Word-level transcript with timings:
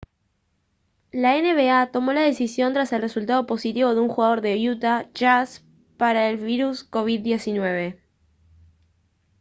la 1.11 1.37
nba 1.39 1.91
tomó 1.91 2.11
la 2.11 2.21
decisión 2.21 2.73
tras 2.73 2.91
el 2.91 3.03
resultado 3.03 3.45
positivo 3.45 3.93
de 3.93 3.99
un 4.01 4.09
jugador 4.09 4.41
de 4.41 4.55
utah 4.67 5.07
jazz 5.13 5.63
para 5.97 6.27
el 6.27 6.37
virus 6.37 6.89
covid-19 6.89 7.99